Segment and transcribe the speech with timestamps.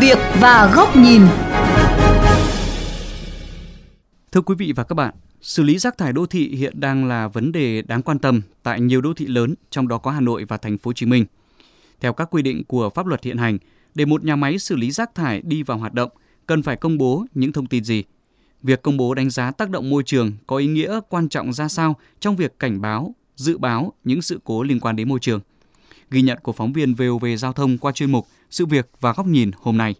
[0.00, 1.22] việc và góc nhìn.
[4.32, 7.28] Thưa quý vị và các bạn, xử lý rác thải đô thị hiện đang là
[7.28, 10.44] vấn đề đáng quan tâm tại nhiều đô thị lớn, trong đó có Hà Nội
[10.44, 11.24] và thành phố Hồ Chí Minh.
[12.00, 13.58] Theo các quy định của pháp luật hiện hành,
[13.94, 16.10] để một nhà máy xử lý rác thải đi vào hoạt động,
[16.46, 18.04] cần phải công bố những thông tin gì?
[18.62, 21.68] Việc công bố đánh giá tác động môi trường có ý nghĩa quan trọng ra
[21.68, 25.40] sao trong việc cảnh báo, dự báo những sự cố liên quan đến môi trường?
[26.10, 29.26] Ghi nhận của phóng viên VOV Giao thông qua chuyên mục sự việc và góc
[29.26, 29.94] nhìn hôm nay.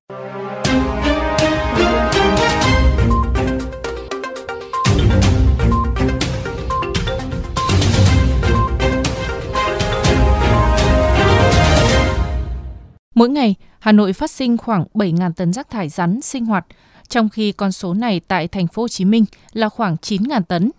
[13.15, 16.67] Mỗi ngày, Hà Nội phát sinh khoảng 7.000 tấn rác thải rắn sinh hoạt,
[17.09, 20.71] trong khi con số này tại thành phố Hồ Chí Minh là khoảng 9.000 tấn.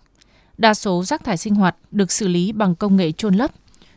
[0.56, 3.50] Đa số rác thải sinh hoạt được xử lý bằng công nghệ chôn lấp.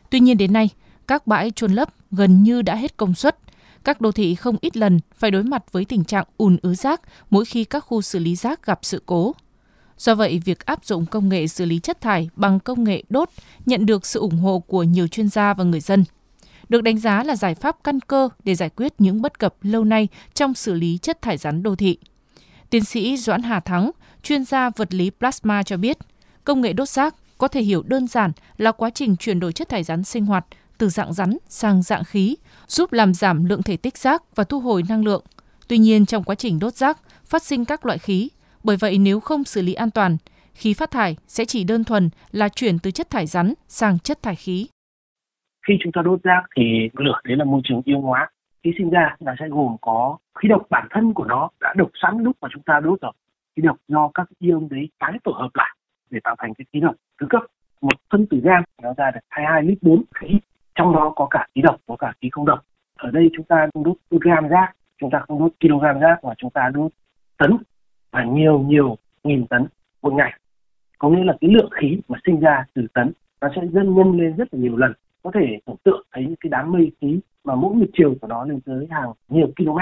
[0.09, 0.70] Tuy nhiên đến nay,
[1.08, 3.38] các bãi chôn lấp gần như đã hết công suất.
[3.84, 7.02] Các đô thị không ít lần phải đối mặt với tình trạng ùn ứ rác
[7.30, 9.36] mỗi khi các khu xử lý rác gặp sự cố.
[9.98, 13.30] Do vậy, việc áp dụng công nghệ xử lý chất thải bằng công nghệ đốt
[13.66, 16.04] nhận được sự ủng hộ của nhiều chuyên gia và người dân–
[16.72, 19.84] được đánh giá là giải pháp căn cơ để giải quyết những bất cập lâu
[19.84, 21.98] nay trong xử lý chất thải rắn đô thị.
[22.70, 23.92] Tiến sĩ Doãn Hà Thắng,
[24.24, 25.98] chuyên gia vật lý plasma cho biết,
[26.44, 29.70] công nghệ đốt rác có thể hiểu đơn giản là quá trình chuyển đổi chất
[29.70, 30.46] thải rắn sinh hoạt
[30.82, 32.36] từ dạng rắn sang dạng khí,
[32.68, 35.24] giúp làm giảm lượng thể tích rác và thu hồi năng lượng.
[35.68, 38.30] Tuy nhiên trong quá trình đốt rác phát sinh các loại khí,
[38.64, 40.18] bởi vậy nếu không xử lý an toàn,
[40.54, 44.24] khí phát thải sẽ chỉ đơn thuần là chuyển từ chất thải rắn sang chất
[44.24, 44.68] thải khí.
[45.68, 48.30] Khi chúng ta đốt rác thì lửa đấy là môi trường yêu hóa.
[48.64, 51.90] Khí sinh ra là sẽ gồm có khí độc bản thân của nó đã độc
[52.02, 53.12] sẵn lúc mà chúng ta đốt rồi.
[53.56, 55.76] Khí độc do các ion đấy tái tổ hợp lại
[56.09, 57.42] để tạo thành cái khí độc thứ cấp.
[57.82, 60.28] Một phân tử gan nó ra được 22 lít 4 khí
[60.82, 62.60] trong đó có cả khí độc có cả khí không độc.
[62.98, 66.34] Ở đây chúng ta không đốt gram rác chúng ta không đốt kg rác mà
[66.38, 66.92] chúng ta đốt
[67.38, 67.58] tấn
[68.12, 69.68] và nhiều nhiều nghìn tấn
[70.02, 70.40] một ngày.
[70.97, 74.18] Có nghĩa là cái lượng khí mà sinh ra từ tấn nó sẽ dâng nhân
[74.20, 74.94] lên rất là nhiều lần.
[75.24, 78.28] Có thể tưởng tượng thấy những cái đám mây khí mà mỗi một chiều của
[78.28, 79.78] nó lên tới hàng nhiều km.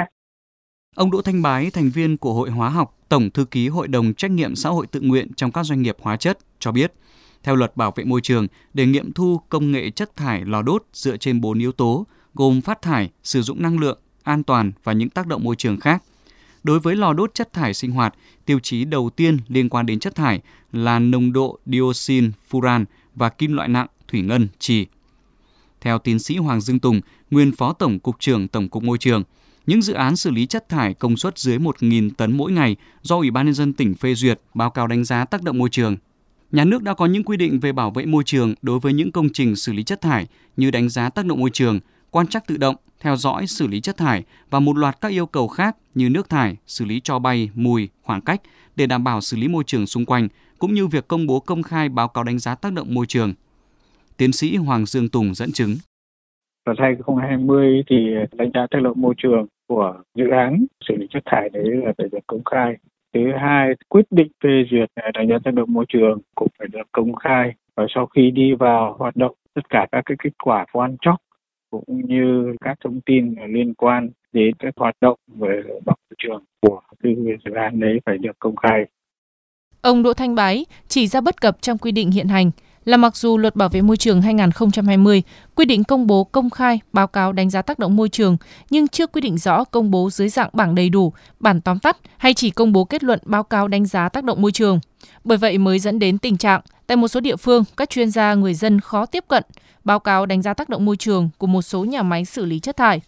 [0.96, 4.14] Ông Đỗ Thanh Bái, thành viên của Hội Hóa học, Tổng thư ký Hội đồng
[4.14, 6.94] Trách nhiệm xã hội tự nguyện trong các doanh nghiệp hóa chất cho biết,
[7.50, 10.86] theo luật bảo vệ môi trường, để nghiệm thu công nghệ chất thải lò đốt
[10.94, 14.94] dựa trên 4 yếu tố gồm phát thải, sử dụng năng lượng, an toàn và
[14.94, 16.04] những tác động môi trường khác.
[16.64, 18.16] Đối với lò đốt chất thải sinh hoạt,
[18.46, 20.42] tiêu chí đầu tiên liên quan đến chất thải
[20.74, 24.86] là nồng độ dioxin, furan và kim loại nặng, thủy ngân, trì.
[25.82, 27.02] Theo tiến sĩ Hoàng Dương Tùng,
[27.32, 29.24] nguyên Phó Tổng cục trưởng Tổng cục Môi trường,
[29.66, 33.16] những dự án xử lý chất thải công suất dưới 1.000 tấn mỗi ngày do
[33.16, 35.98] Ủy ban nhân dân tỉnh phê duyệt báo cáo đánh giá tác động môi trường.
[36.52, 39.12] Nhà nước đã có những quy định về bảo vệ môi trường đối với những
[39.12, 40.28] công trình xử lý chất thải
[40.58, 41.80] như đánh giá tác động môi trường,
[42.12, 45.26] quan trắc tự động, theo dõi xử lý chất thải và một loạt các yêu
[45.26, 48.42] cầu khác như nước thải, xử lý cho bay, mùi, khoảng cách
[48.76, 50.28] để đảm bảo xử lý môi trường xung quanh,
[50.60, 53.34] cũng như việc công bố công khai báo cáo đánh giá tác động môi trường
[54.18, 55.76] Tiến sĩ Hoàng Dương Tùng dẫn chứng.
[56.66, 57.96] Năm 2020 thì
[58.32, 61.94] đánh giá tác động môi trường của dự án xử lý chất thải đấy là
[61.98, 62.76] phải được công khai.
[63.14, 66.88] Thứ hai, quyết định phê duyệt đánh giá tác động môi trường cũng phải được
[66.92, 67.54] công khai.
[67.76, 71.20] Và sau khi đi vào hoạt động, tất cả các cái kết quả quan trọng
[71.72, 76.44] cũng như các thông tin liên quan đến các hoạt động về bảo môi trường
[76.62, 77.16] của cái
[77.46, 78.86] dự án đấy phải được công khai.
[79.82, 82.52] Ông Đỗ Thanh Bái chỉ ra bất cập trong quy định hiện hành–
[82.86, 85.24] là mặc dù luật bảo vệ môi trường 2020
[85.56, 88.38] quy định công bố công khai báo cáo đánh giá tác động môi trường
[88.70, 91.98] nhưng chưa quy định rõ công bố dưới dạng bảng đầy đủ, bản tóm tắt
[92.18, 94.80] hay chỉ công bố kết luận báo cáo đánh giá tác động môi trường.
[95.24, 98.34] Bởi vậy mới dẫn đến tình trạng tại một số địa phương các chuyên gia
[98.34, 99.44] người dân khó tiếp cận
[99.84, 102.60] báo cáo đánh giá tác động môi trường của một số nhà máy xử lý
[102.60, 103.02] chất thải.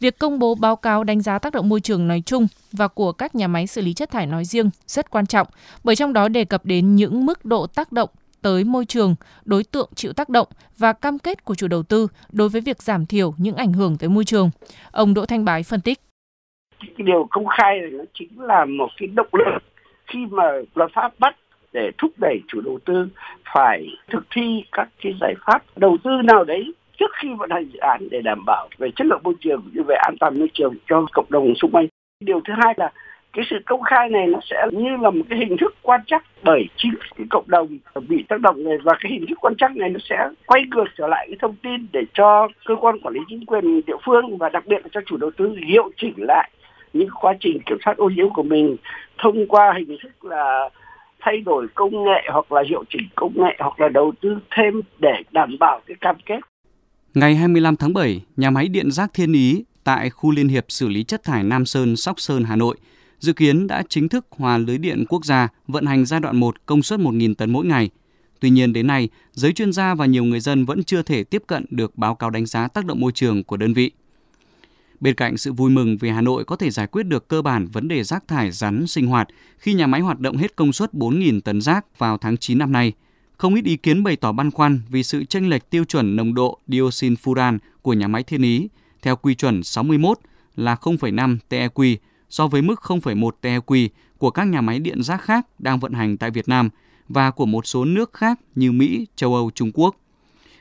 [0.00, 3.12] Việc công bố báo cáo đánh giá tác động môi trường nói chung và của
[3.12, 5.46] các nhà máy xử lý chất thải nói riêng rất quan trọng
[5.84, 8.10] bởi trong đó đề cập đến những mức độ tác động
[8.42, 12.08] tới môi trường, đối tượng chịu tác động và cam kết của chủ đầu tư
[12.32, 14.50] đối với việc giảm thiểu những ảnh hưởng tới môi trường.
[14.92, 15.98] Ông Đỗ Thanh Bái phân tích.
[16.80, 19.62] Cái điều công khai này nó chính là một cái động lực
[20.06, 21.36] khi mà luật pháp bắt
[21.72, 23.08] để thúc đẩy chủ đầu tư
[23.54, 27.70] phải thực thi các cái giải pháp đầu tư nào đấy trước khi vận hành
[27.72, 30.48] dự án để đảm bảo về chất lượng môi trường như về an toàn môi
[30.54, 31.86] trường cho cộng đồng xung quanh.
[32.24, 32.92] Điều thứ hai là
[33.38, 36.24] cái sự công khai này nó sẽ như là một cái hình thức quan trắc
[36.44, 39.76] bởi chính cái cộng đồng bị tác động này và cái hình thức quan trắc
[39.76, 43.14] này nó sẽ quay ngược trở lại cái thông tin để cho cơ quan quản
[43.14, 46.14] lý chính quyền địa phương và đặc biệt là cho chủ đầu tư hiệu chỉnh
[46.16, 46.50] lại
[46.92, 48.76] những quá trình kiểm soát ô nhiễm của mình
[49.18, 50.68] thông qua hình thức là
[51.20, 54.80] thay đổi công nghệ hoặc là hiệu chỉnh công nghệ hoặc là đầu tư thêm
[54.98, 56.40] để đảm bảo cái cam kết.
[57.14, 60.88] Ngày 25 tháng 7, nhà máy điện rác Thiên Ý tại khu liên hiệp xử
[60.88, 62.76] lý chất thải Nam Sơn, Sóc Sơn, Hà Nội
[63.18, 66.66] dự kiến đã chính thức hòa lưới điện quốc gia vận hành giai đoạn 1
[66.66, 67.90] công suất 1.000 tấn mỗi ngày.
[68.40, 71.42] Tuy nhiên đến nay, giới chuyên gia và nhiều người dân vẫn chưa thể tiếp
[71.46, 73.90] cận được báo cáo đánh giá tác động môi trường của đơn vị.
[75.00, 77.66] Bên cạnh sự vui mừng vì Hà Nội có thể giải quyết được cơ bản
[77.66, 79.28] vấn đề rác thải rắn sinh hoạt
[79.58, 82.72] khi nhà máy hoạt động hết công suất 4.000 tấn rác vào tháng 9 năm
[82.72, 82.92] nay,
[83.36, 86.34] không ít ý kiến bày tỏ băn khoăn vì sự chênh lệch tiêu chuẩn nồng
[86.34, 88.68] độ dioxin furan của nhà máy Thiên Ý
[89.02, 90.18] theo quy chuẩn 61
[90.56, 91.96] là 0,5 TEQ
[92.30, 93.88] so với mức 0,1 TEQ
[94.18, 96.70] của các nhà máy điện rác khác đang vận hành tại Việt Nam
[97.08, 99.96] và của một số nước khác như Mỹ, châu Âu, Trung Quốc.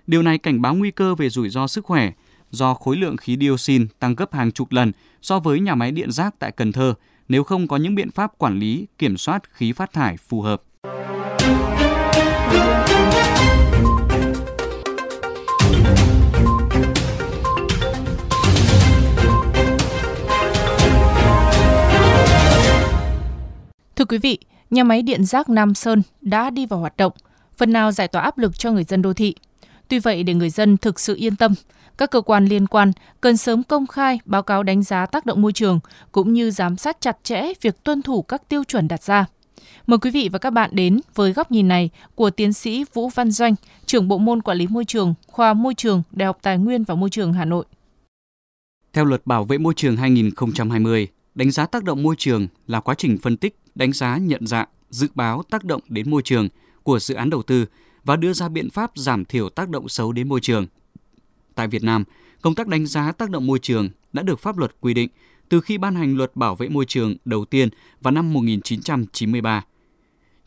[0.07, 2.11] Điều này cảnh báo nguy cơ về rủi ro sức khỏe
[2.51, 4.91] do khối lượng khí dioxin tăng gấp hàng chục lần
[5.21, 6.93] so với nhà máy điện rác tại Cần Thơ
[7.29, 10.63] nếu không có những biện pháp quản lý, kiểm soát khí phát thải phù hợp.
[24.07, 24.37] Quý vị,
[24.69, 27.13] nhà máy điện rác Nam Sơn đã đi vào hoạt động,
[27.57, 29.35] phần nào giải tỏa áp lực cho người dân đô thị.
[29.87, 31.53] Tuy vậy, để người dân thực sự yên tâm,
[31.97, 35.41] các cơ quan liên quan cần sớm công khai báo cáo đánh giá tác động
[35.41, 35.79] môi trường
[36.11, 39.25] cũng như giám sát chặt chẽ việc tuân thủ các tiêu chuẩn đặt ra.
[39.87, 43.09] Mời quý vị và các bạn đến với góc nhìn này của tiến sĩ Vũ
[43.09, 43.55] Văn Doanh,
[43.85, 46.95] trưởng bộ môn quản lý môi trường, khoa môi trường, Đại học Tài nguyên và
[46.95, 47.65] Môi trường Hà Nội.
[48.93, 52.95] Theo luật bảo vệ môi trường 2020, đánh giá tác động môi trường là quá
[52.97, 56.49] trình phân tích, đánh giá nhận dạng, dự báo tác động đến môi trường
[56.83, 57.65] của dự án đầu tư
[58.03, 60.65] và đưa ra biện pháp giảm thiểu tác động xấu đến môi trường.
[61.55, 62.03] Tại Việt Nam,
[62.41, 65.09] công tác đánh giá tác động môi trường đã được pháp luật quy định
[65.49, 67.69] từ khi ban hành luật bảo vệ môi trường đầu tiên
[68.01, 69.65] vào năm 1993.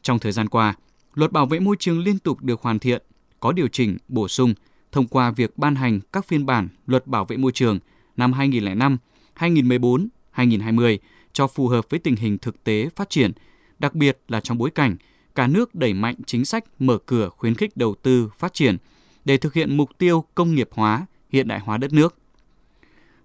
[0.03, 0.75] Trong thời gian qua,
[1.15, 3.03] luật bảo vệ môi trường liên tục được hoàn thiện,
[3.41, 4.55] có điều chỉnh, bổ sung
[4.93, 7.79] thông qua việc ban hành các phiên bản luật bảo vệ môi trường
[8.17, 8.99] năm 2005,
[9.35, 10.99] 2014, 2020
[11.33, 13.33] cho phù hợp với tình hình thực tế phát triển,
[13.79, 14.97] đặc biệt là trong bối cảnh
[15.35, 18.77] cả nước đẩy mạnh chính sách mở cửa khuyến khích đầu tư phát triển
[19.25, 22.17] để thực hiện mục tiêu công nghiệp hóa, hiện đại hóa đất nước.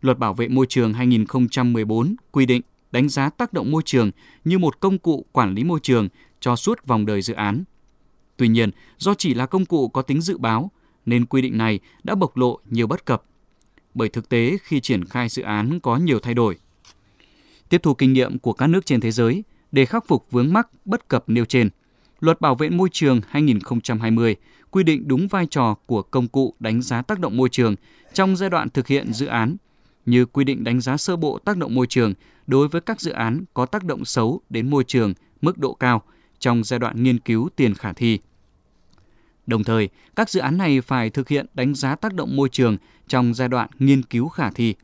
[0.01, 2.61] Luật Bảo vệ môi trường 2014 quy định
[2.91, 4.11] đánh giá tác động môi trường
[4.43, 6.07] như một công cụ quản lý môi trường
[6.39, 7.63] cho suốt vòng đời dự án.
[8.37, 10.71] Tuy nhiên, do chỉ là công cụ có tính dự báo,
[11.05, 13.23] nên quy định này đã bộc lộ nhiều bất cập.
[13.93, 16.57] Bởi thực tế khi triển khai dự án có nhiều thay đổi.
[17.69, 20.67] Tiếp thu kinh nghiệm của các nước trên thế giới để khắc phục vướng mắc
[20.85, 21.69] bất cập nêu trên,
[22.19, 24.35] Luật Bảo vệ môi trường 2020
[24.71, 27.75] quy định đúng vai trò của công cụ đánh giá tác động môi trường
[28.13, 29.55] trong giai đoạn thực hiện dự án
[30.05, 32.13] như quy định đánh giá sơ bộ tác động môi trường
[32.47, 36.01] đối với các dự án có tác động xấu đến môi trường mức độ cao
[36.39, 38.19] trong giai đoạn nghiên cứu tiền khả thi.
[39.47, 42.77] Đồng thời, các dự án này phải thực hiện đánh giá tác động môi trường
[43.07, 44.75] trong giai đoạn nghiên cứu khả thi.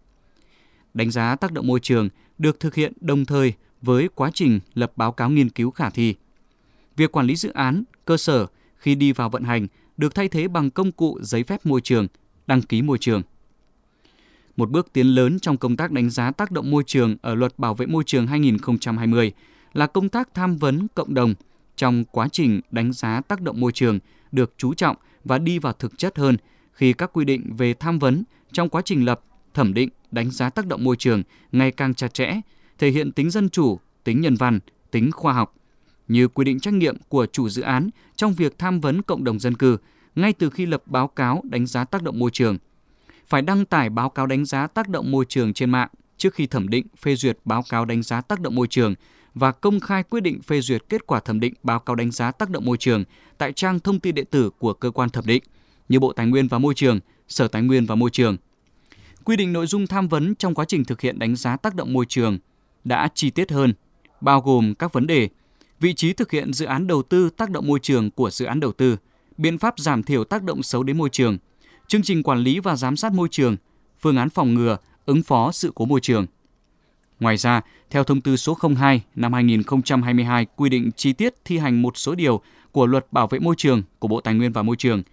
[0.94, 4.92] Đánh giá tác động môi trường được thực hiện đồng thời với quá trình lập
[4.96, 6.16] báo cáo nghiên cứu khả thi.
[6.96, 8.46] Việc quản lý dự án, cơ sở
[8.78, 9.68] khi đi vào vận hành
[9.98, 12.08] được thay thế bằng công cụ giấy phép môi trường,
[12.48, 13.22] đăng ký môi trường.
[14.58, 17.60] Một bước tiến lớn trong công tác đánh giá tác động môi trường ở Luật
[17.60, 19.32] Bảo vệ môi trường 2020
[19.74, 21.34] là công tác tham vấn cộng đồng
[21.76, 24.00] trong quá trình đánh giá tác động môi trường
[24.32, 26.38] được chú trọng và đi vào thực chất hơn
[26.72, 29.21] khi các quy định về tham vấn trong quá trình lập,
[29.54, 32.42] thẩm định, đánh giá tác động môi trường ngày càng chặt chẽ,
[32.78, 34.60] thể hiện tính dân chủ, tính nhân văn,
[34.92, 35.56] tính khoa học,
[36.08, 39.40] như quy định trách nhiệm của chủ dự án trong việc tham vấn cộng đồng
[39.40, 39.78] dân cư
[40.16, 42.58] ngay từ khi lập báo cáo đánh giá tác động môi trường.
[43.28, 46.48] Phải đăng tải báo cáo đánh giá tác động môi trường trên mạng trước khi
[46.48, 48.96] thẩm định phê duyệt báo cáo đánh giá tác động môi trường
[49.34, 52.31] và công khai quyết định phê duyệt kết quả thẩm định báo cáo đánh giá
[52.31, 53.04] tác động môi trường
[53.38, 55.44] tại trang thông tin điện tử của cơ quan thẩm định
[55.90, 58.38] như Bộ Tài nguyên và Môi trường, Sở Tài nguyên và Môi trường.
[59.25, 61.94] Quy định nội dung tham vấn trong quá trình thực hiện đánh giá tác động
[61.94, 62.37] môi trường
[62.83, 63.73] đã chi tiết hơn,
[64.21, 65.30] bao gồm các vấn đề
[65.80, 68.59] vị trí thực hiện dự án đầu tư tác động môi trường của dự án
[68.59, 68.97] đầu tư,
[69.37, 71.37] biện pháp giảm thiểu tác động xấu đến môi trường,
[71.87, 73.56] chương trình quản lý và giám sát môi trường,
[73.99, 76.25] phương án phòng ngừa, ứng phó sự cố môi trường.
[77.19, 81.81] Ngoài ra, theo thông tư số 02 năm 2022 quy định chi tiết thi hành
[81.81, 84.75] một số điều của Luật Bảo vệ môi trường của Bộ Tài nguyên và Môi
[84.75, 85.04] trường.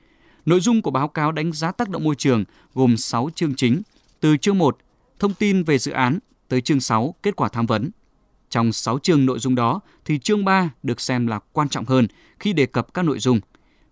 [0.47, 3.83] Nội dung của báo cáo đánh giá tác động môi trường gồm 6 chương chính,
[4.21, 4.79] từ chương 1,
[5.19, 7.91] thông tin về dự án tới chương 6, kết quả tham vấn.
[8.51, 12.07] Trong 6 chương nội dung đó thì chương 3 được xem là quan trọng hơn
[12.41, 13.41] khi đề cập các nội dung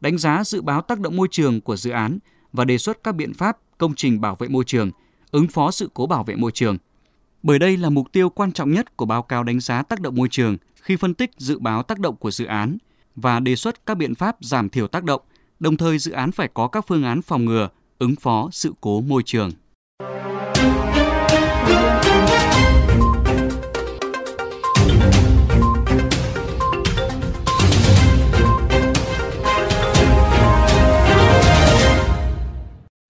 [0.01, 2.19] đánh giá dự báo tác động môi trường của dự án
[2.53, 4.91] và đề xuất các biện pháp công trình bảo vệ môi trường,
[5.31, 6.79] ứng phó sự cố bảo vệ môi trường.
[7.43, 10.15] Bởi đây là mục tiêu quan trọng nhất của báo cáo đánh giá tác động
[10.15, 12.79] môi trường khi phân tích dự báo tác động của dự án
[13.17, 15.23] và đề xuất các biện pháp giảm thiểu tác động,
[15.61, 17.69] đồng thời dự án phải có các phương án phòng ngừa,
[17.99, 19.51] ứng phó sự cố môi trường.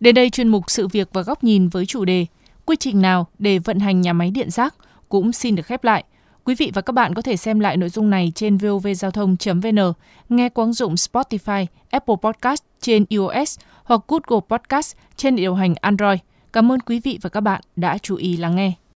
[0.01, 2.27] Đến đây chuyên mục sự việc và góc nhìn với chủ đề
[2.65, 4.75] Quy trình nào để vận hành nhà máy điện rác
[5.09, 6.05] cũng xin được khép lại.
[6.45, 9.93] Quý vị và các bạn có thể xem lại nội dung này trên vovgiao thông.vn,
[10.29, 15.75] nghe qua ứng dụng Spotify, Apple Podcast trên iOS hoặc Google Podcast trên điều hành
[15.81, 16.19] Android.
[16.57, 18.73] Cảm ơn quý vị và các bạn đã chú ý lắng nghe.